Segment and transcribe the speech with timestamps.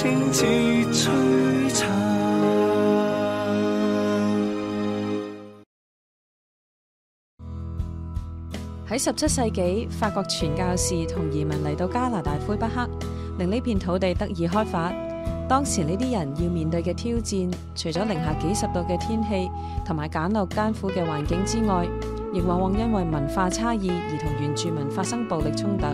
[0.00, 0.04] 喺
[8.96, 12.88] 十七世纪，法国传教士同移民嚟到加拿大魁北克，
[13.40, 14.92] 令呢片土地得以开发。
[15.48, 16.12] 当时呢啲人
[16.44, 19.50] 要面对嘅挑战，除咗零下几十度嘅天气
[19.84, 21.84] 同埋简陋艰苦嘅环境之外，
[22.32, 25.88] 亦往往因为文化差异而同原住民发生暴力冲突。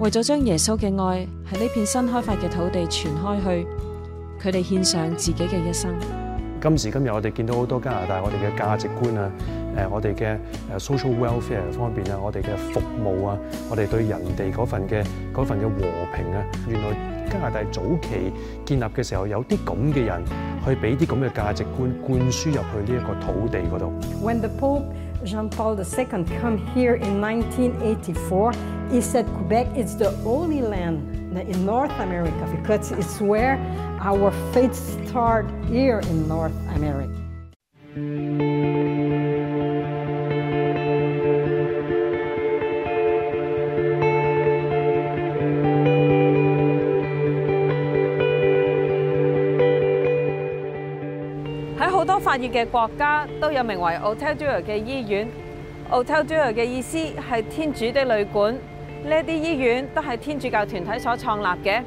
[0.00, 3.66] 为咗将耶稣嘅爱喺呢片新开发嘅土地传开去，
[4.40, 5.92] 佢哋献上自己嘅一生。
[6.60, 9.30] 今时今日，我哋见到好多加拿大，我哋嘅价值观啊，
[9.76, 13.36] 诶，我哋嘅诶 social welfare 方面啊，我哋嘅服务啊，
[13.70, 15.04] 我哋对人哋嗰份嘅
[15.44, 16.90] 份嘅和平啊，原来
[17.30, 18.32] 加拿大早期
[18.66, 20.22] 建立嘅时候，有啲咁嘅人
[20.66, 23.92] 去俾啲咁嘅价值观灌输入去呢一个土地嗰度。
[24.24, 24.84] When the pope
[25.24, 28.52] Jean Paul II come here in 1984,
[28.90, 33.56] he said Quebec is the only land in North America because it's where
[34.00, 34.74] our faith
[35.08, 37.16] start here in North America.
[52.28, 55.26] 法熱嘅國家都有名為 h o t e l d u r 嘅醫院。
[55.88, 58.52] h o t e l d u r 嘅意思係天主的旅館。
[58.52, 61.82] 呢啲醫院都係天主教團體所創立嘅。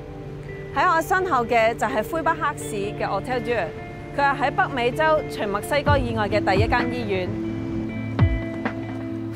[0.75, 3.67] 喺我身後嘅就係灰北克市嘅 h o t e l d u r
[4.17, 7.29] 佢係喺北美洲除墨西哥以外嘅第一間醫院。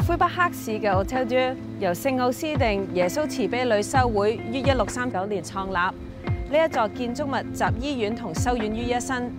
[0.08, 5.74] 灰北克市嘅 h o t e l d u r 由聖奧斯定耶穌慈悲女修會於一六三九年創立。
[5.76, 9.32] 呢一座建築物集醫院同修院於一身。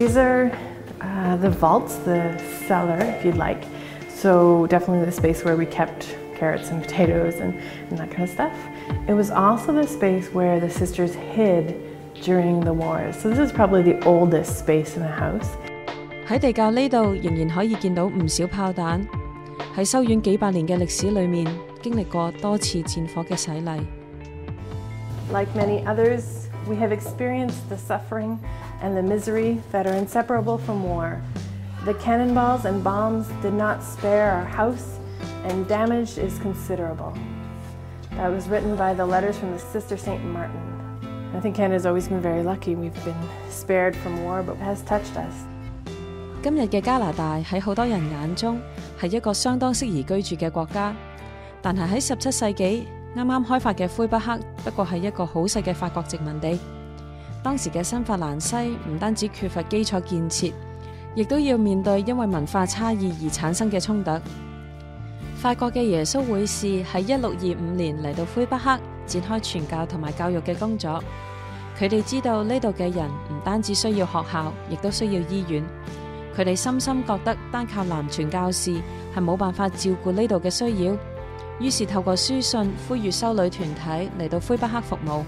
[0.00, 0.50] s e r
[1.02, 3.64] Uh, the vaults, the cellar, if you'd like.
[4.08, 8.30] So definitely the space where we kept carrots and potatoes and, and that kind of
[8.30, 8.56] stuff.
[9.08, 11.76] It was also the space where the sisters hid
[12.22, 13.18] during the wars.
[13.20, 15.50] So this is probably the oldest space in the house.
[16.30, 16.86] Like many
[25.86, 28.38] others, we have experienced the suffering
[28.82, 31.22] and the misery that are inseparable from war.
[31.84, 34.98] The cannonballs and bombs did not spare our house,
[35.44, 37.14] and damage is considerable.
[38.16, 40.22] That was written by the letters from the Sister St.
[40.24, 40.60] Martin.
[41.34, 42.74] I think Canada's always been very lucky.
[42.74, 43.16] We've been
[43.48, 45.36] spared from war, but it has touched us.
[46.42, 48.60] 今日嘅加拿大喺好多人眼中
[49.00, 50.92] 係一個相當適宜居住嘅國家，
[51.62, 52.82] 但係喺十七世紀
[53.16, 56.58] 啱啱開發嘅魁北克不過係一個好細嘅法國殖民地。
[57.42, 58.54] 當時嘅新法蘭西
[58.88, 60.52] 唔單止缺乏基礎建設，
[61.16, 64.12] 亦都要面對因為文化差異而產生嘅衝突。
[65.36, 71.02] 法國嘅耶穌會士喺一六二五年嚟到魁北克，展開傳教同埋教育嘅工作。
[71.76, 75.64] 佢哋知道呢度嘅人唔單止需要學校，亦都需要醫院。
[76.36, 78.70] 佢哋深深覺得單靠男傳教士
[79.12, 80.96] 係冇辦法照顧呢度嘅需要，
[81.58, 85.24] 於是透過書信呼籲修女團體嚟到魁北克服務。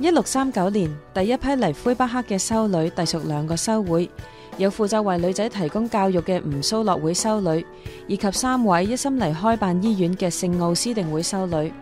[0.00, 4.10] 一六三九年，第一批嚟魁北克嘅修女隶属两个修会，
[4.56, 7.64] 有负责为女仔提供教育嘅吴苏诺会修女，
[8.08, 11.72] 以及三位一心嚟开办医院嘅圣奥斯定会修女。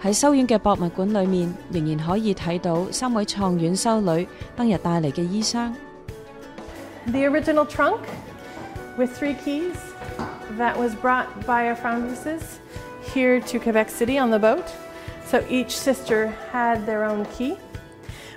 [0.00, 5.74] 喺修院嘅博物馆里面，仍然可以睇到三位创院修女当日带嚟嘅衣箱。
[7.06, 7.98] The original trunk
[8.96, 9.74] with three keys
[10.56, 12.38] that was brought by our founders
[13.12, 14.62] here to Quebec City on the boat.
[15.30, 17.56] So each sister had their own key.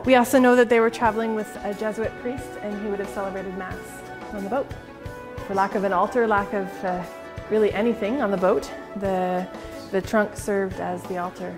[0.05, 3.09] We also know that they were traveling with a Jesuit priest and he would have
[3.09, 3.79] celebrated Mass
[4.31, 4.67] on the boat.
[5.47, 7.01] For lack of an altar, lack of uh,
[7.49, 9.47] really anything on the boat, the,
[9.91, 11.51] the trunk served as the altar.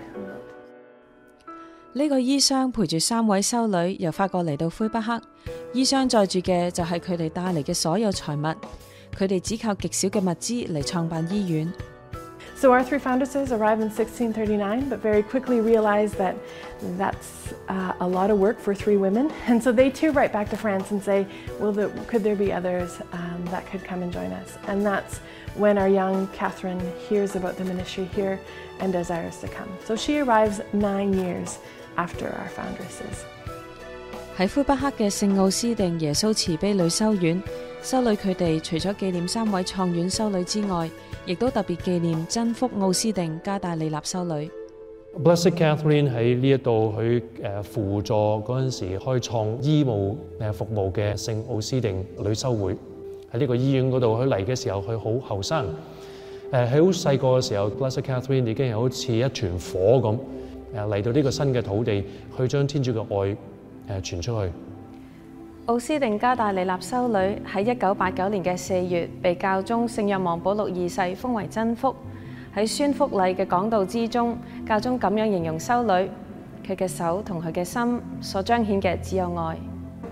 [1.92, 5.22] 呢個衣箱陪住三位修女由法國嚟到魁北克，
[5.74, 8.42] 衣箱載住嘅就係佢哋帶嚟嘅所有財物，
[9.18, 11.74] 佢哋只靠極少嘅物資嚟創辦醫院。
[12.58, 16.38] so our three foundresses arrive in 1639, but very quickly realize that
[16.98, 19.30] that's uh, a lot of work for three women.
[19.48, 21.28] And so they too write back to France and say,
[21.60, 24.58] well, the, could there be others um, that could come and join us?
[24.68, 25.20] And that's
[25.56, 26.80] when our young Catherine
[27.10, 28.40] hears about the ministry here
[28.80, 29.70] and desires to come.
[29.84, 31.58] So she arrives nine years
[31.98, 33.26] after our foundresses.
[34.38, 37.42] 喺魁北克嘅聖奧斯定耶穌慈悲女修院，
[37.82, 40.90] 修女佢哋除咗紀念三位創院修女之外，
[41.28, 44.48] 亦都特別紀念真福奧斯定加大利纳修女。
[45.24, 52.76] Blessed Catherine 喺呢一度，佢誒輔助嗰陣時，開創醫務誒服務嘅聖奧斯定女修會
[53.34, 54.08] 喺呢個醫院嗰度。
[54.20, 55.66] 佢嚟嘅時候，佢好後生
[56.52, 60.18] 誒，喺好細個嘅時候，Blessed Catherine 已經好似一團火咁
[60.76, 62.04] 誒嚟到呢個新嘅土地
[62.38, 63.00] 去將天主嘅
[63.90, 64.52] 愛誒傳出去。
[65.66, 71.96] 奧斯定加大利納修女喺一九八九年嘅四月，被教宗聖若望保祿二世封為真福。
[72.56, 75.92] 喺宣福禮嘅講道之中，教宗咁樣形容修女：
[76.68, 79.58] 佢嘅手同佢嘅心所彰顯嘅只有愛。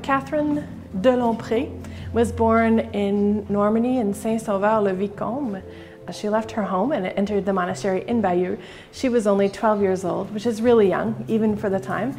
[0.02, 0.64] Catherine
[1.04, 1.68] de Lompré
[2.16, 5.62] was born in Normandy in Saint-Sauveur-le-Vicombe.
[6.12, 8.58] She left her home and entered the monastery in Bayeux.
[8.92, 12.14] She was only 12 years old, which is really young, even for the time.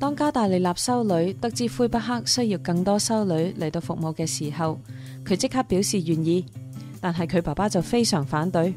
[0.00, 4.78] 当加大利纳修女得知灰不克需要更多修女嚟到服务嘅时候，
[5.26, 6.46] 佢即刻表示愿意，
[7.00, 8.72] 但系佢爸爸就非常反对。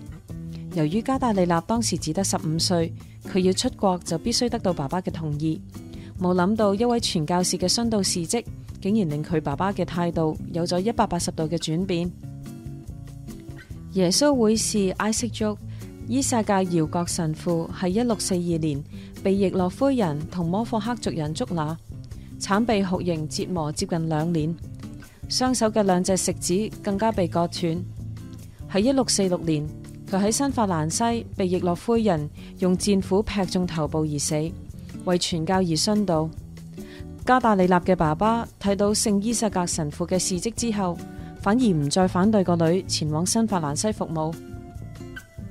[0.74, 2.92] 由于加大利纳当时只得十五岁，
[3.32, 5.62] 佢要出国就必须得到爸爸嘅同意。
[6.20, 8.44] 冇谂到一位传教士嘅殉道事迹，
[8.82, 12.12] 竟然令佢爸爸嘅态度有咗一百八十度嘅转变。
[13.94, 15.56] 耶稣会士艾色族
[16.08, 18.84] 伊萨格饶国神父系一六四二年。
[19.24, 21.78] 被易洛魁人同摩霍克族人捉拿，
[22.40, 24.54] 惨被酷刑折磨接近两年，
[25.30, 27.84] 双手嘅两只食指更加被割断。
[28.72, 29.68] 喺一六四六年，
[30.10, 32.28] 佢喺新法兰西被易洛魁人
[32.60, 34.34] 用战斧劈中头部而死，
[35.06, 36.28] 为传教而殉道。
[37.24, 40.98] 加达利纳嘅爸爸睇到圣伊萨格神父嘅事迹之后，
[41.42, 44.34] 反而唔再反对个女前往新法兰西服务。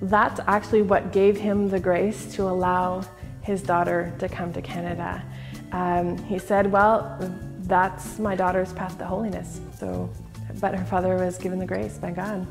[0.08, 3.02] That's actually what gave him the grace to allow.
[3.50, 5.10] his daughter to come to Canada.
[5.82, 6.92] Um, he said, Well,
[7.74, 9.60] that's my daughter's path to holiness.
[9.78, 10.08] So,
[10.60, 12.46] but her father was given the grace by God.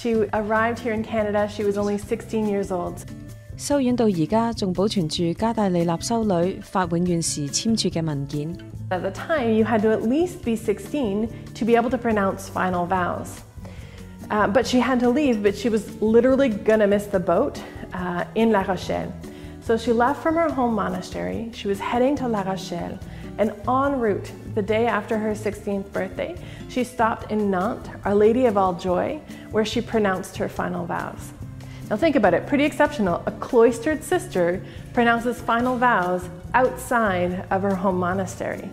[0.00, 0.10] She
[0.40, 2.98] arrived here in Canada, she was only 16 years old.
[3.56, 8.52] 修院到而家仲保存住加大利納修女法永遠時簽署嘅文件。
[8.90, 12.84] At the time, you had to at least be 16 to be able to pronounce final
[12.84, 13.40] vows.
[14.30, 17.60] Uh, but she had to leave, but she was literally gonna miss the boat
[17.92, 19.12] uh, in La Rochelle.
[19.64, 22.98] So she left from her home monastery, she was heading to La Rochelle,
[23.38, 26.36] and en route, the day after her 16th birthday,
[26.68, 29.22] she stopped in Nantes, Our Lady of All Joy,
[29.52, 31.32] where she pronounced her final vows.
[31.88, 33.22] Now think about it, pretty exceptional.
[33.24, 34.62] A cloistered sister
[34.92, 38.68] pronounces final vows outside of her home monastery.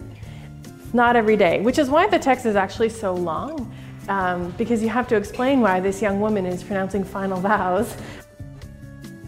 [0.92, 3.72] not every day, which is why the text is actually so long,
[4.10, 7.96] um, because you have to explain why this young woman is pronouncing final vows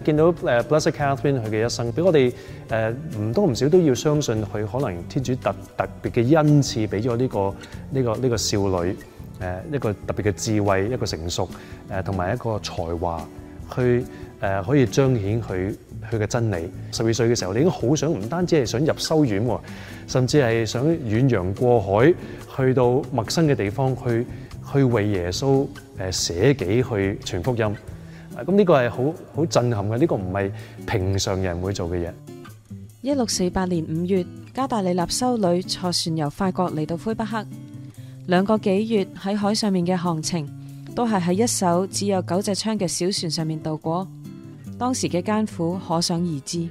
[0.03, 0.33] 見到誒
[0.63, 2.31] Blessed Catherine 佢嘅一生，俾我哋
[2.69, 7.55] 誒唔多唔少都要相信，佢可能天主特特別嘅恩賜，俾咗呢個
[7.91, 8.95] 呢個呢個少女
[9.41, 11.50] 誒一個特別嘅智慧，一個成熟
[11.89, 13.27] 誒同埋一個才華，
[13.75, 14.03] 去
[14.41, 15.75] 誒可以彰顯佢
[16.12, 16.69] 佢嘅真理。
[16.91, 19.60] 十二歲嘅時候，你已經好想唔單止係想入修院喎，
[20.07, 22.13] 甚至係想遠洋過海
[22.57, 24.25] 去到陌生嘅地方，去
[24.74, 25.65] 去為耶穌
[26.10, 27.74] 誒寫記去傳福音。
[28.41, 30.51] 咁呢個係好好震撼嘅，呢個唔係
[30.87, 32.11] 平常人會做嘅嘢。
[33.01, 37.45] 一六四八年五月，加大利納修女坐船由法國嚟到魁北克，
[38.27, 40.47] 兩個幾月喺海上面嘅航程
[40.95, 44.07] 都係喺一艘只有九隻槍嘅小船上面度過，
[44.79, 46.67] 當時嘅艱苦可想而知。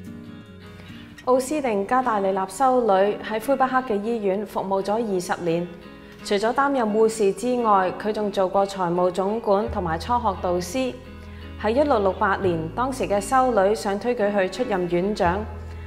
[1.26, 5.68] 奧斯定加大利納修女喺魁北克嘅醫院服務咗二十年，
[6.24, 10.92] 除咗擔任護士之外，佢仲做過財務總管同埋初學導師。
[11.62, 15.38] 喺一六六八年，當時嘅修女想推佢去出任院長，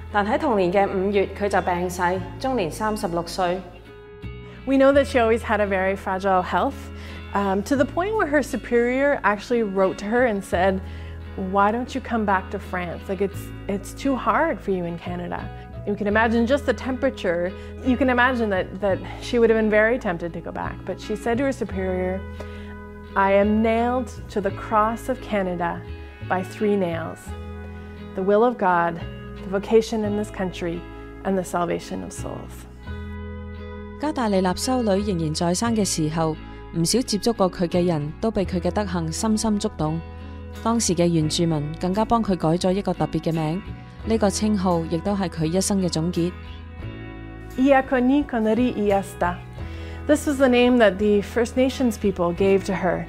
[0.09, 2.01] 但喺同年嘅五月佢就病逝，
[2.39, 3.59] 終年三十六歲。
[4.65, 6.75] We know that she always had a very fragile health,
[7.33, 10.79] um, to the point where her superior actually wrote to her and said,
[11.51, 13.01] "Why don't you come back to France?
[13.09, 15.43] Like it's it's too hard for you in Canada."
[15.85, 17.51] You can imagine just the temperature.
[17.85, 21.01] You can imagine that that she would have been very tempted to go back, but
[21.01, 22.21] she said to her superior.
[23.17, 25.79] I am nailed to the cross of Canada
[26.29, 27.19] by three nails
[28.15, 28.99] the will of God,
[29.43, 30.81] the vocation in this country,
[31.25, 32.65] and the salvation of souls.
[34.01, 36.35] 加大利納修女仍然在生嘅時候，
[36.77, 39.99] 唔少接觸過佢嘅人都被佢嘅德行深深觸動。
[40.63, 43.61] 當時嘅原住民更加幫佢改咗一個特別嘅名，
[44.05, 46.31] 呢個稱號亦都係佢一生嘅總結。
[47.57, 49.35] Iaconicon Ri Iasta
[50.07, 53.07] this was the name that the First Nations people gave to her,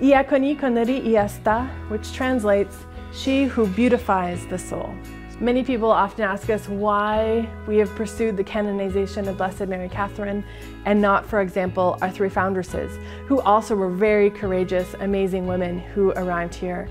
[0.00, 2.76] Iakoni Konari Iasta, which translates,
[3.12, 4.92] She who beautifies the soul.
[5.38, 10.44] Many people often ask us why we have pursued the canonization of Blessed Mary Catherine
[10.84, 12.90] and not, for example, our three foundresses,
[13.26, 16.88] who also were very courageous, amazing women who arrived here.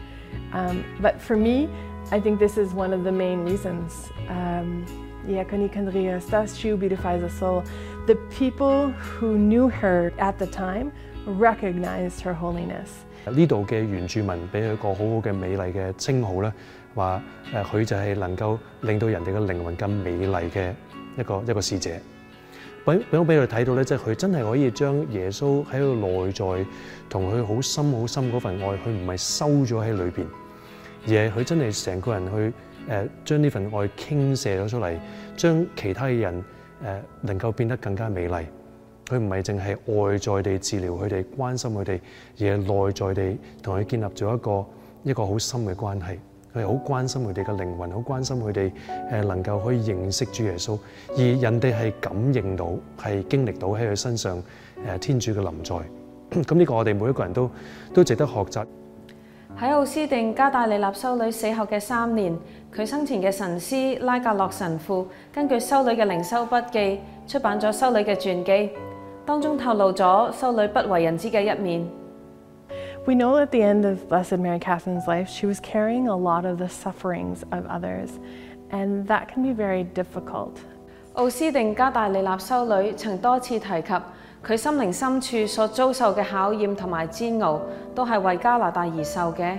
[0.53, 1.67] Um, but for me,
[2.11, 4.11] I think this is one of the main reasons.
[4.29, 4.85] Um,
[5.21, 5.21] 耶稣美化了 a
[7.27, 7.63] 魂。
[8.07, 10.91] The people who knew her at the time
[11.39, 12.89] recognized her holiness.
[13.31, 16.51] 呢度嘅原住民俾佢个好好嘅美丽嘅称号咧，
[16.95, 17.21] 话
[17.53, 20.73] 诶佢就系能够令到人哋嘅灵魂更美丽嘅
[21.15, 21.91] 一个一个者。
[22.85, 26.65] 俾佢睇到咧，即系佢真系可以将耶稣喺佢内在
[27.07, 30.27] 同佢好深好深嗰份爱，佢唔系收咗喺里边，
[31.05, 32.53] 而系佢真系成个人去。
[32.89, 34.95] 誒將呢份愛傾射咗出嚟，
[35.35, 36.43] 將其他嘅人
[36.83, 38.45] 誒能夠變得更加美麗。
[39.07, 41.99] 佢唔係淨係外在地治療佢哋、關心佢哋，
[42.39, 44.65] 而係內在地同佢建立咗一個
[45.03, 46.17] 一個好深嘅關係。
[46.55, 48.71] 佢好關心佢哋嘅靈魂，好關心佢哋
[49.11, 50.77] 誒能夠去認識主耶穌。
[51.17, 54.41] 而人哋係感應到、係經歷到喺佢身上
[54.97, 55.75] 誒天主嘅臨在。
[56.43, 57.49] 咁呢個我哋每一個人都
[57.93, 58.65] 都值得學習。
[59.59, 62.35] 喺奥斯定加大利纳修女死后嘅三年，
[62.75, 68.71] 佢生前嘅神师拉格洛神父，根据修女嘅灵修笔记，出版咗修女嘅传记，
[69.25, 71.85] 当中透露咗修女不为人知嘅一面。
[73.05, 76.57] We know at the end of Blessed Mary Catherine's life, she was carrying a lot of
[76.59, 78.11] the sufferings of others,
[78.71, 80.57] and that can be very difficult.
[81.13, 83.93] 奥斯定加大利纳修女曾多次提及。
[84.43, 87.61] 佢心灵深处所遭受嘅考验同埋煎熬，
[87.93, 89.55] 都系为加拿大而受嘅。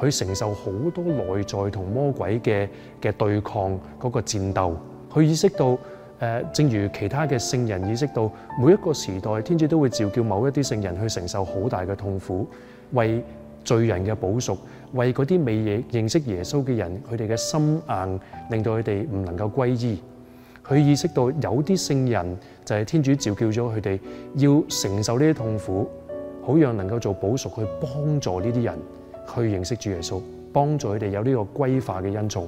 [0.00, 2.66] 佢承受好多内在同魔鬼嘅
[3.00, 4.74] 嘅对抗嗰个战斗。
[5.12, 5.76] 佢意识到，
[6.20, 12.48] 诶，正如其他嘅圣人意识到，每一个时代天主都会召叫某一啲圣人去承受好大嘅痛苦，
[12.92, 13.22] 为
[13.62, 14.56] 罪人嘅保赎，
[14.92, 18.20] 为嗰啲未認认识耶稣嘅人，佢哋嘅心硬，
[18.50, 20.00] 令到佢哋唔能够归依。
[20.66, 23.98] 佢意識到有啲聖人就係天主召叫咗佢哋，
[24.36, 25.90] 要承受呢啲痛苦，
[26.44, 28.78] 好讓能夠做保屬去幫助呢啲人
[29.34, 32.44] 去認識主耶穌，幫助佢哋有呢個歸化嘅恩寵。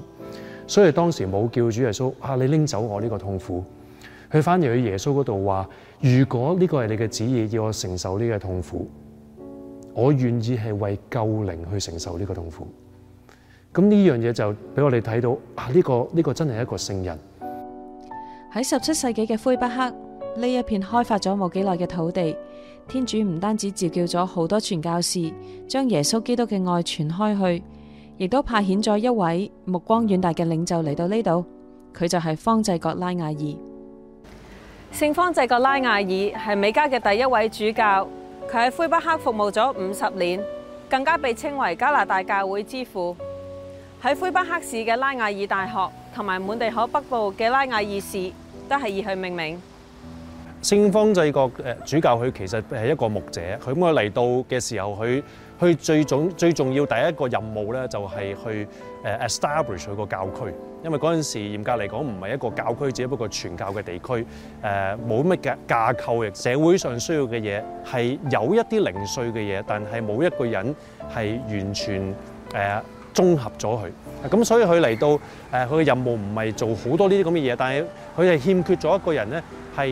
[0.66, 3.64] 所以當時冇叫主耶穌啊，你拎走我呢個痛苦。
[4.30, 5.68] 佢反而去耶穌嗰度話：
[6.00, 8.90] 如果呢個係你嘅旨意，要我承受呢個痛苦，
[9.92, 12.66] 我願意係為救靈去承受呢個痛苦。
[13.74, 15.68] 咁呢樣嘢就俾我哋睇到啊！
[15.68, 17.18] 呢個呢個真係一個聖人。
[18.54, 19.92] 喺十七世纪嘅灰北克
[20.36, 22.36] 呢一片开发咗冇几耐嘅土地，
[22.86, 25.32] 天主唔单止召叫咗好多传教士
[25.66, 27.64] 将耶稣基督嘅爱传开去，
[28.16, 31.44] 亦都派遣咗一位目光远大嘅领袖嚟到呢度，
[31.92, 33.34] 佢就系方济各拉雅尔。
[34.92, 38.08] 圣方济各拉雅尔系美加嘅第一位主教，
[38.48, 40.40] 佢喺灰北克服务咗五十年，
[40.88, 43.16] 更加被称为加拿大教会之父。
[44.00, 48.30] 喺灰北克市嘅拉雅尔大学同埋满地口北部嘅拉雅尔市。
[48.68, 49.60] 都系以佢命名。
[50.62, 55.22] 圣方济各诶主教，佢其实系一个牧者，佢咁样嚟到嘅时候，佢
[55.60, 58.66] 佢最重最重要第一个任务咧，就系去
[59.04, 60.54] 诶 establish 佢个教区。
[60.82, 64.26] 因为嗰阵时严格嚟讲，唔系一个教区，只不過个传教嘅地区。
[64.62, 70.74] 诶，冇乜架架构，嘅，社会上需要嘅嘢，系有一啲零碎嘅嘢，但系冇一个人
[71.14, 72.14] 系完全
[72.54, 72.80] 诶
[73.14, 73.90] 综合咗佢。
[74.28, 75.20] 咁所以佢嚟到誒，
[75.52, 77.84] 佢嘅任務唔係做好多呢啲咁嘅嘢，但係
[78.16, 79.42] 佢係欠缺咗一個人咧，
[79.76, 79.86] 係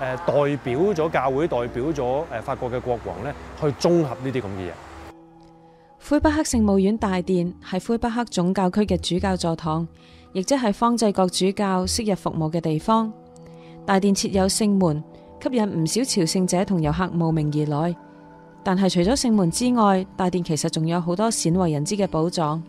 [0.00, 5.10] 誒代表咗教會，代表咗誒法國嘅國王咧，去綜合呢啲咁嘅嘢。
[6.08, 9.86] 魁北克聖母院大殿係魁北克總教區嘅主教座堂，
[10.32, 13.12] 亦即係方济各主教昔日服務嘅地方。
[13.84, 15.04] 大殿設有聖門，
[15.42, 17.96] 吸引唔少朝聖者同遊客慕名而來。
[18.64, 22.60] 但係除咗聖門之外，大殿其實仲有好多鮮為人知嘅寶藏。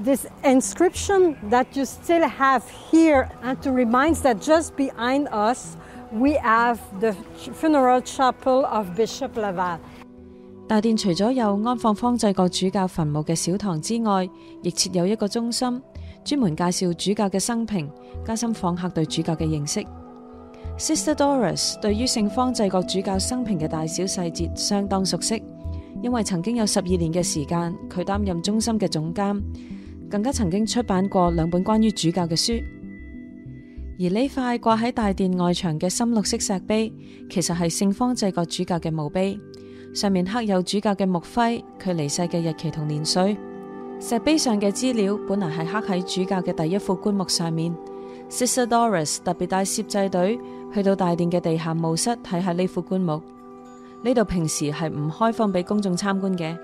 [0.00, 5.76] This inscription that you still have here and to remind that just behind us
[6.10, 7.12] we have the
[7.52, 9.78] funeral chapel of Bishop Laval.
[10.66, 14.26] 大殿除咗有安放方濟各主教墳墓嘅小堂之外，
[14.62, 15.80] 亦設有一個中心，
[16.24, 17.90] 專門介紹主教嘅生平，
[18.24, 19.84] 加深訪客對主教嘅認識。
[20.78, 25.42] Sister Doris 对于圣方济各主教生平嘅大小细节相当熟悉，
[26.02, 29.42] 因为曾经有十二年嘅时间，佢担任中心嘅总监。
[30.12, 32.62] 更加曾经出版过两本关于主教嘅书，
[33.98, 36.92] 而呢块挂喺大殿外墙嘅深绿色石碑，
[37.30, 39.40] 其实系圣方济各主教嘅墓碑，
[39.94, 43.34] 上面刻有主教嘅墓徽、佢离世嘅日期同年岁。
[43.98, 47.74] 石碑上嘅资料本来系刻喺主教嘅第一副棺木上面。
[48.28, 50.38] Sister Doris 特别带摄制队
[50.74, 53.22] 去到大殿嘅地下墓室睇下呢副棺木，
[54.04, 56.54] 呢度平时系唔开放俾公众参观嘅。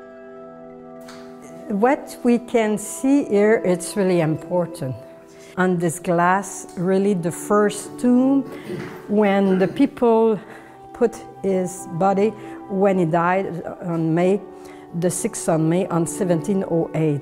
[1.69, 4.97] What we can see here, it's really important.
[5.59, 8.45] On this glass, really the first tomb,
[9.09, 10.41] when the people
[10.95, 12.31] put his body,
[12.71, 14.41] when he died on May,
[14.99, 17.21] the 6th of May on 1708.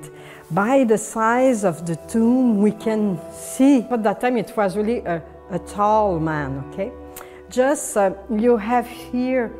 [0.53, 4.99] By the size of the tomb, we can see, at that time it was really
[4.99, 6.93] a, a tall man, okay?
[7.51, 9.51] Just uh, you have here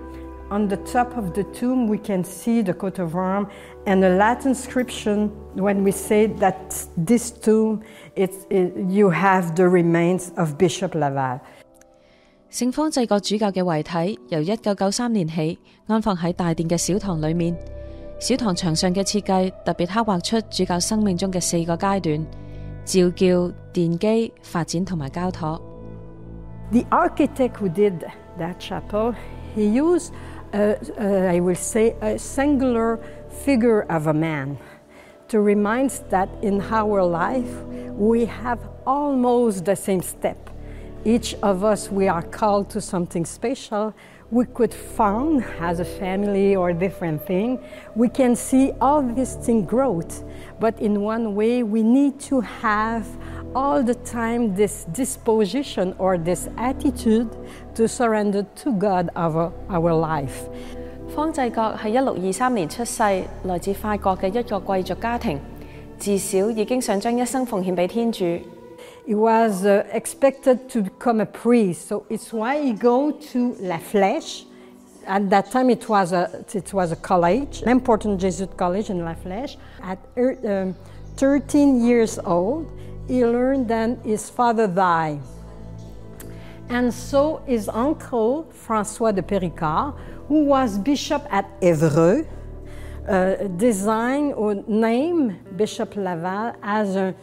[0.51, 3.49] on the top of the tomb, we can see the coat of arms
[3.87, 5.27] and a Latin inscription.
[5.55, 7.83] When we say that this tomb,
[8.15, 11.41] it, you have the remains of Bishop Laval.
[12.49, 17.55] 聖方濟各主教嘅遺體由一九九三年起安放喺大殿嘅小堂裏面。
[18.21, 22.25] 小堂牆上嘅設計特別刻畫出主教生命中嘅四個階段：
[22.85, 25.61] 召叫、奠基、發展同埋交託。
[26.71, 28.05] The architect who did
[28.39, 29.15] that chapel,
[29.57, 30.13] he used
[30.53, 32.99] a, a, I will say, a singular
[33.45, 34.59] figure of a man
[35.29, 40.51] to remind us that in our life we have almost the same step.
[41.05, 43.95] Each of us, we are called to something special.
[44.31, 47.63] We could found as a family or different thing.
[47.95, 50.25] We can see all these things growth,
[50.59, 53.07] but in one way we need to have
[53.57, 57.31] all the time this disposition or this attitude
[57.75, 60.47] to surrender to God our, our life.
[61.15, 63.03] 方濟各係一六二三年出世，
[63.45, 65.39] 來自法國嘅一個貴族家庭，
[65.99, 68.25] 自小已經想將一生奉獻俾天主。
[69.07, 74.45] He was uh, expected to become a priest, so it's why he go to La Flèche.
[75.07, 79.05] At that time, it was a it was a college, an important Jesuit college in
[79.05, 79.57] La Flèche.
[79.81, 80.75] At uh, um,
[81.17, 82.67] 13 years old,
[83.09, 85.21] he learned than his father died.
[86.69, 89.95] And so his uncle, François de Péricard,
[90.27, 92.27] who was bishop at Évreux,
[93.09, 97.15] uh, designed or named Bishop Laval as a,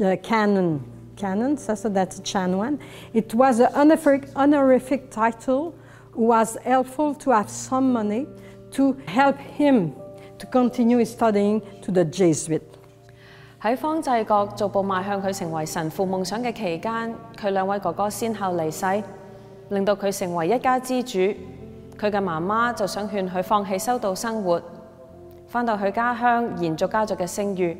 [0.00, 0.82] a canon.
[1.16, 2.78] Canon, so, so that's chanoine.
[3.12, 5.74] It was an honorific, honorific title,
[6.14, 8.26] was helpful to have some money
[8.70, 9.94] to help him
[10.38, 12.77] to continue studying to the Jesuit.
[13.60, 18.86] 喺方济各逐步迈向佢成为神父梦想嘅期间，佢两位哥哥先后离世，
[19.70, 21.18] 令到佢成为一家之主。
[21.98, 24.62] 佢嘅妈妈就想劝佢放弃修道生活，
[25.48, 27.76] 翻到佢家乡延续家族嘅声誉。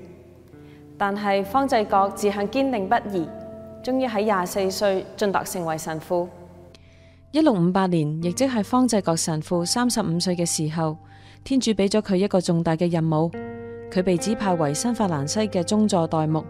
[0.98, 3.24] 但系方济各志向坚定不移，
[3.80, 6.28] 终于喺廿四岁進铎成为神父。
[7.30, 10.96] 一六五八年，亦即系方济各神父三十五岁嘅时候，
[11.44, 13.30] 天主俾咗佢一个重大嘅任务。
[13.90, 16.44] 佢被指派為新法蘭西嘅宗座代牧，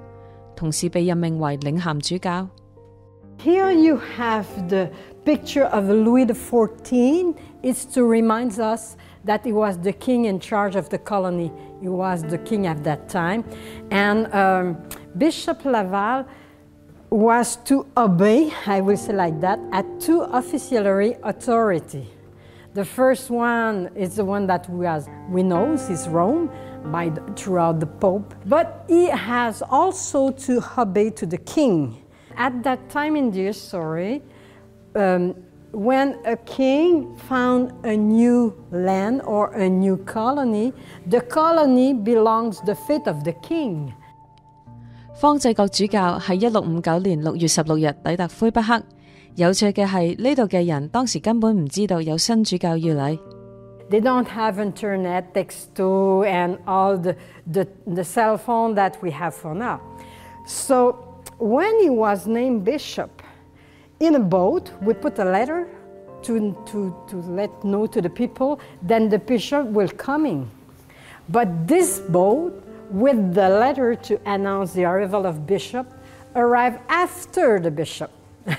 [0.56, 2.48] 同時被任命為領銜主教。
[3.38, 4.88] Here you have the
[5.24, 7.34] picture of Louis XIV.
[7.62, 11.52] It's to remind us that he was the king in charge of the colony.
[11.80, 13.44] He was the king at that time.
[13.92, 14.76] And um,
[15.16, 16.24] Bishop Laval
[17.10, 22.08] was to obey, I will say like that, at two officiary authority.
[22.74, 26.50] The first one is the one that we, as we know, is Rome
[26.84, 28.34] by the, throughout the Pope.
[28.46, 31.96] But he has also to obey to the king.
[32.36, 34.22] At that time in the history,
[34.94, 35.34] um,
[35.72, 40.72] when a king found a new land or a new colony,
[41.06, 43.92] the colony belongs the fate of the king.
[45.20, 48.80] 方济各主教喺一六五九年六月十六日抵达魁北克。
[49.34, 53.18] 有趣嘅系，呢度嘅人当时根本唔知道有新主教要嚟。
[53.88, 59.54] they don't have internet, text-to, and all the, the, the cell phone that we have for
[59.54, 59.80] now.
[60.46, 63.22] So when he was named bishop,
[64.00, 65.68] in a boat, we put a letter
[66.22, 70.50] to, to, to let know to the people, then the bishop will coming.
[71.30, 75.86] But this boat, with the letter to announce the arrival of bishop,
[76.36, 78.10] arrived after the bishop.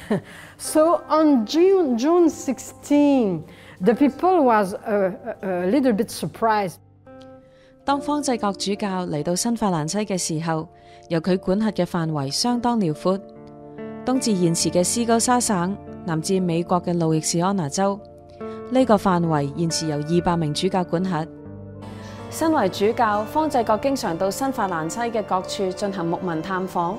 [0.57, 3.43] so on June, June 16,
[3.81, 3.93] The
[5.71, 6.77] little bit people surprised.
[6.77, 6.79] was a,
[7.85, 10.67] 当方济各主教嚟到新法兰西嘅时候，
[11.07, 13.17] 由佢管辖嘅范围相当辽阔，
[14.05, 17.97] 东至现时嘅斯哥沙省，南至美国嘅路易斯安那州。
[18.69, 21.25] 呢个范围现时由二百名主教管辖。
[22.29, 26.95] 身为主教，方济各经常到新法兰西嘅各处进行牧民探访，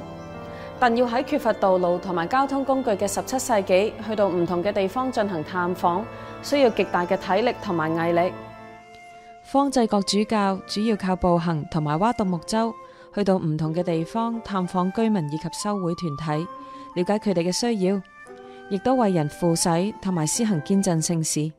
[0.80, 6.04] 但要喺缺乏道路同埋交通工具嘅十七世纪去到唔同嘅地方进行探访。
[6.42, 8.32] 需要极大嘅体力同埋毅力。
[9.44, 12.72] 方济国主教主要靠步行同埋挖独木舟
[13.14, 16.46] 去到唔同嘅地方探访居民以及修会团体，
[16.96, 18.00] 了解佢哋嘅需要，
[18.70, 21.50] 亦都为人赋洗同埋施行坚振圣事。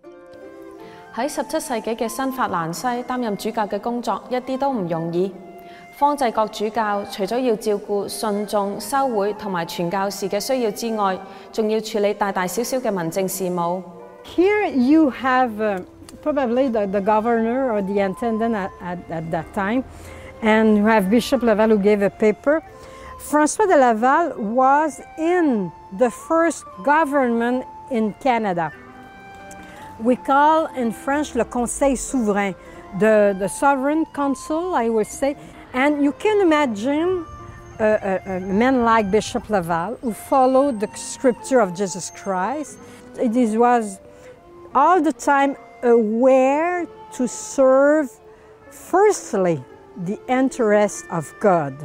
[1.14, 5.32] 喺十七世纪嘅新法兰西担任主教嘅工作一啲都唔容易。
[5.98, 11.20] 方济国主教除咗要照顾信众、修会同埋传教士嘅需要之外，
[11.52, 13.84] 仲要处理大大小小嘅民政事务。
[14.24, 15.82] Here you have uh,
[16.22, 19.84] probably the, the, governor or the intendant at, at, at, that time,
[20.42, 22.64] and you have Bishop Laval who gave a paper.
[23.20, 28.72] Francois de Laval was in the first government in Canada.
[30.00, 32.56] We call in French le Conseil souverain,
[33.00, 35.36] the, the sovereign council, I would say.
[35.74, 37.26] And you can imagine
[37.80, 42.78] a, uh, men like Bishop Laval who followed the scripture of Jesus Christ.
[43.16, 44.00] This was
[44.74, 48.08] all the time aware to serve
[48.70, 49.60] firstly
[50.06, 51.76] the interest of God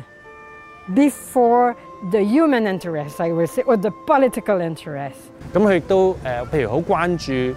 [0.95, 1.77] before
[2.13, 5.19] the human interest, I would say, or the political interest。
[5.53, 7.57] 咁佢亦都誒，譬如好關注誒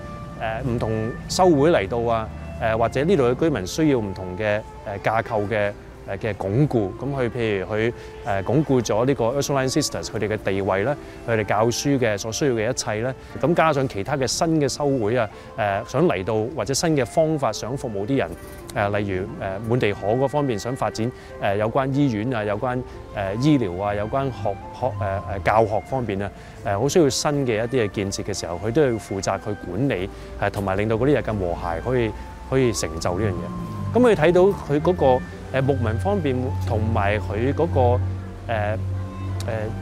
[0.68, 2.28] 唔同修會嚟到啊，
[2.62, 4.62] 誒或者呢度嘅居民需要唔同嘅誒
[5.04, 5.72] 架構嘅。
[6.18, 7.94] 誒嘅鞏固咁，佢譬如佢
[8.26, 10.96] 誒鞏固咗呢個 Ursuline Sisters 佢哋嘅地位咧，
[11.28, 18.30] 佢哋教書嘅所需要嘅一切咧，咁加上其他嘅新嘅修會啊，誒想嚟到或者新嘅方法想服務啲人
[18.76, 19.28] 誒，例如誒
[19.70, 22.82] 滿地可嗰方面想發展誒有關醫院啊、有關
[23.16, 24.92] 誒醫療啊、有關學學誒
[25.40, 26.32] 誒教學方面啊，
[26.66, 30.10] 誒好需要新嘅一啲嘅建設嘅時候，佢都要負責去管理
[30.42, 32.12] 誒，同埋令到嗰啲人更和諧，可以
[32.50, 34.00] 可以成就呢樣嘢。
[34.00, 35.22] 咁佢睇到佢嗰個。
[35.54, 36.36] 誒牧民方面
[36.68, 38.02] 同埋佢嗰個
[38.48, 38.78] 誒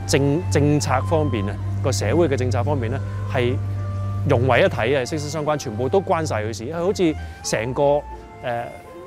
[0.06, 1.52] 政政策方面啊，
[1.84, 2.98] 個社會嘅政策方面咧，
[3.32, 3.54] 係
[4.28, 6.64] 融為一體啊，息息相關，全部都關晒佢事。
[6.64, 8.00] 因好似成個誒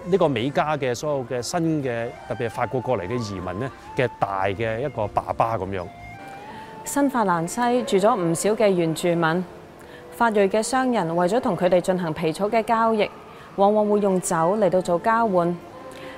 [0.05, 5.83] 呢個美加嘅所有嘅新嘅特別係法國過嚟嘅移民咧嘅大嘅一個爸爸咁樣。
[6.83, 9.43] 新法蘭西住咗唔少嘅原住民，
[10.11, 13.09] 法裔嘅商人為咗同佢哋進行皮草嘅交易，
[13.55, 15.55] 往往會用酒嚟到做交換。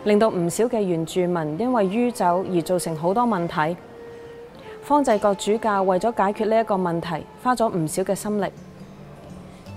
[0.06, 3.54] 令到唔少嘅原住民因为酗酒而造成好多问题，
[4.82, 7.08] 方济各主教为咗解决呢一个问题，
[7.42, 8.46] 花咗唔少嘅心力。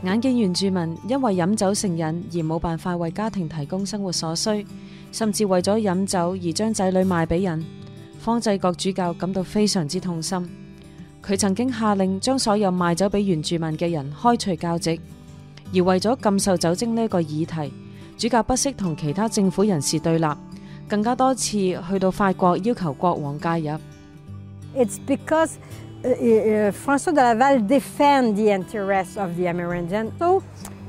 [0.03, 4.67] 眼见原住民因为饮酒成瘾而冇办法为家庭提供生活所需，
[5.13, 7.65] 甚至为咗饮酒而将仔女卖俾人，
[8.19, 10.39] 方济各主教感到非常之痛心。
[11.25, 15.01] 佢曾经下令将所有卖酒俾原住民嘅人开除教籍，
[15.73, 17.73] 而为咗禁售酒精呢个议题。
[18.17, 20.27] 主教不惜同其他政府人士对立，
[20.89, 23.77] 更加多次去到法国要求国王介入。
[24.75, 25.51] It's because
[26.03, 30.43] François de La Vall defend the interests of the Amerindian, so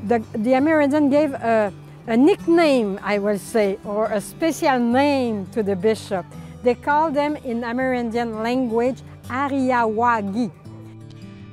[0.07, 1.71] the the Amerindian gave a
[2.05, 6.23] a nickname, I will say, or a special name to the bishop.
[6.63, 10.49] They call them in Amerindian language Ariawagi.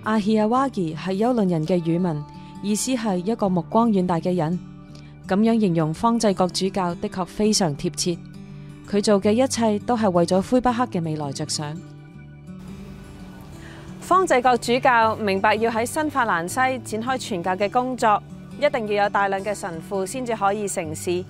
[0.04, 2.22] Ariawagi 係丘倫人嘅語文，
[2.62, 4.73] 意思係一個目光遠大嘅人。
[5.26, 8.16] 咁样形容方济各主教的确非常贴切，
[8.88, 11.74] 佢做嘅一切都系为咗灰不黑嘅未来着想。
[14.00, 18.22] 方济各主教明白要喺新法兰西展开传教嘅工作，
[18.60, 21.24] 一定要有大量嘅神父先至可以成事，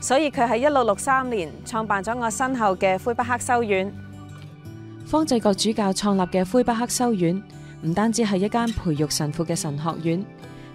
[0.00, 3.92] 所以佢喺一六六三年创办咗我身后嘅灰不黑修院。
[5.06, 7.42] 方济各主教创立嘅灰不黑修院
[7.82, 10.24] 唔单止系一间培育神父嘅神学院。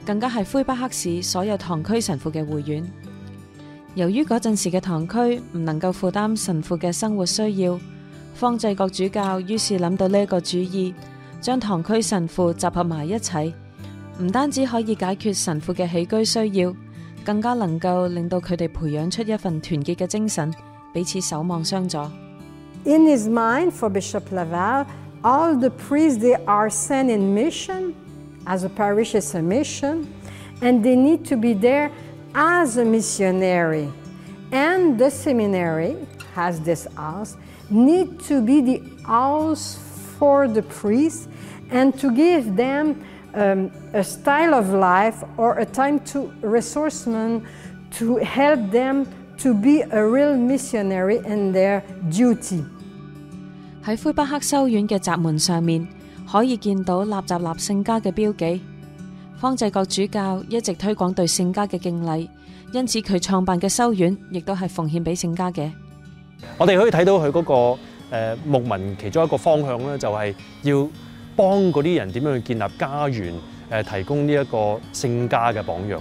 [0.06, 2.84] 更加系魁北克市所有堂区神父嘅会员。
[3.96, 7.80] 由于嗰阵时嘅堂区唔能够负担神父嘅生活需要，
[8.34, 10.94] 方济各主教于是谂到呢一个主意，
[11.42, 13.54] 将堂区神父集合埋一齐，
[14.22, 16.74] 唔单止可以解决神父嘅起居需要，
[17.26, 20.52] 更加能够令到佢哋培养出一份团结嘅精神，
[20.94, 21.98] 彼此守望相助。
[22.86, 24.86] In his mind, for Bishop Laval,
[25.22, 27.92] all the priests they are sent in mission.
[28.50, 30.12] as a parish is a mission,
[30.62, 31.92] and they need to be there
[32.34, 33.88] as a missionary.
[34.52, 35.96] And the seminary
[36.34, 37.38] has this house,
[37.70, 39.78] need to be the house
[40.18, 41.28] for the priests
[41.70, 47.46] and to give them um, a style of life or a time to resourcemen
[47.92, 49.06] to help them
[49.38, 52.66] to be a real missionary in their duty.
[53.86, 55.88] 喺魁北克修院嘅閘門上面，
[56.32, 58.62] 可以見到立雜立聖家嘅標記，
[59.38, 62.30] 方濟各主教一直推廣對聖家嘅敬禮，
[62.72, 65.72] 因此佢創辦嘅修院亦都係奉獻俾聖家嘅。
[66.60, 67.42] 我哋可以睇到佢嗰
[67.74, 70.88] 個牧民其中一個方向咧，就係要
[71.36, 73.34] 幫嗰啲人點樣去建立家園，
[73.72, 76.00] 誒提供呢一個聖家嘅榜样。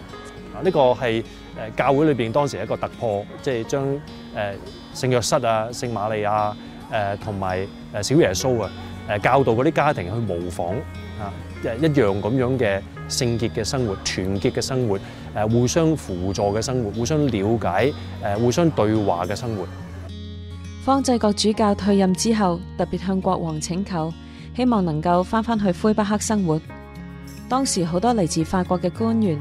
[0.55, 1.25] 啊，呢個係
[1.57, 4.01] 诶教會裏边當時一個突破，即係將
[4.35, 4.55] 诶
[4.95, 6.53] 聖约室啊、聖瑪利亞
[6.91, 8.71] 诶同埋诶小耶穌啊。
[9.09, 10.67] 誒教導嗰啲家庭去模仿
[11.19, 11.33] 啊，
[11.65, 14.99] 一樣咁樣嘅聖潔嘅生活、團結嘅生活、
[15.35, 17.93] 誒互相輔助嘅生活、互相瞭解、
[18.23, 19.67] 誒互相對話嘅生活。
[20.85, 24.13] 方濟各主教退任之後，特別向國王請求，
[24.55, 26.61] 希望能夠翻返去魁北克生活。
[27.49, 29.39] 當時好多嚟自法國嘅官員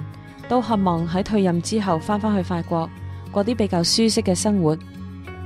[0.47, 2.89] 都渴望喺退任之後翻返去法國
[3.31, 4.77] 過啲比較舒適嘅生活，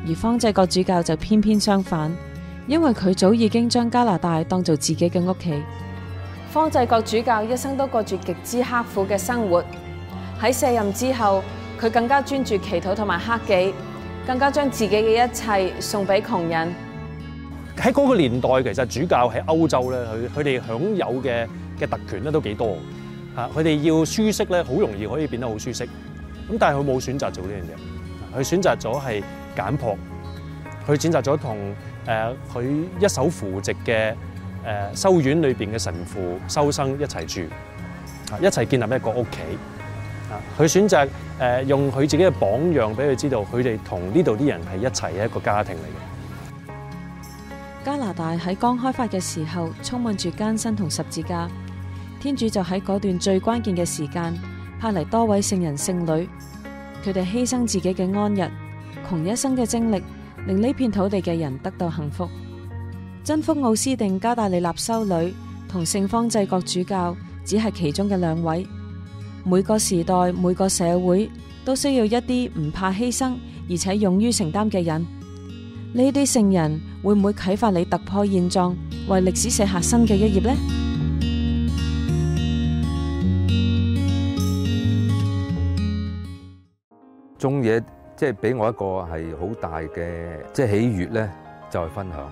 [0.07, 2.15] 而方濟各主教就偏偏相反。
[2.67, 5.61] 因为佢早已经将加拿大当做自己嘅屋企。
[6.49, 9.63] 方济各主教一生都过住极之刻苦嘅生活。
[10.41, 11.43] 喺卸任之后，
[11.79, 13.73] 佢更加专注祈祷同埋克己，
[14.27, 16.67] 更加将自己嘅一切送俾穷人。
[17.77, 21.47] 喺嗰个年代，其实主教喺欧洲咧，佢佢哋享有嘅
[21.79, 22.77] 嘅特权咧都几多
[23.35, 25.83] 吓，佢哋要舒适咧，好容易可以变得好舒适。
[25.83, 27.61] 咁但系佢冇选择做呢样
[28.35, 29.23] 嘢，佢选择咗系
[29.55, 29.97] 简朴，
[30.87, 31.57] 佢选择咗同。
[32.05, 32.63] 诶，佢
[32.99, 34.13] 一手扶植嘅
[34.65, 37.41] 诶修院里边嘅神父修生一齐住，
[38.41, 39.39] 一齐建立一个屋企。
[40.31, 41.07] 啊，佢选择
[41.39, 46.71] 诶用佢自己嘅榜样，俾佢知道佢哋同呢度啲人系一齐嘅一个家庭嚟嘅。
[47.85, 51.47] 加拿大喺刚开发嘅时候，充满住艰辛同十字架。
[52.19, 54.33] 天主就喺嗰段最关键嘅时间，
[54.79, 56.09] 派嚟多位圣人圣女，
[57.03, 58.43] 佢哋牺牲自己嘅安逸，
[59.09, 60.01] 穷一生嘅精力。
[60.47, 62.27] 令呢片土地嘅人得到幸福，
[63.23, 65.31] 真福奥斯定、加大利纳修女
[65.69, 68.65] 同圣方济各主教，只系其中嘅两位。
[69.45, 71.29] 每个时代、每个社会
[71.63, 73.35] 都需要一啲唔怕牺牲
[73.69, 75.01] 而且勇于承担嘅人。
[75.93, 78.75] 呢啲圣人会唔会启发你突破现状，
[79.07, 80.57] 为历史写下新嘅一页呢？
[87.37, 87.83] 中野。
[88.21, 91.27] 即系俾我一个系好大嘅即系喜悦咧，
[91.71, 92.31] 就系分享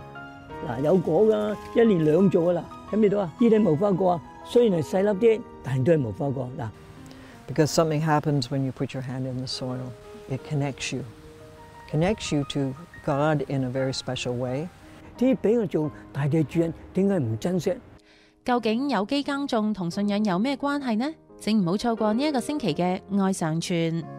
[0.67, 6.67] 嗱，有果噶，一年两做噶啦，睇唔到啊，呢啲无花果啊，虽然系细粒啲，但系都系无花果嗱。
[7.51, 9.81] Because something happens when you put your hand in the soil,
[10.29, 11.01] it connects you,
[11.91, 14.69] connects you to God in a very special way。
[15.17, 17.73] 啲俾我做大地主人，点解唔珍惜？
[18.45, 21.11] 究竟有机耕种同信任有咩关系呢？
[21.39, 24.18] 请唔好错过呢一个星期嘅爱常传。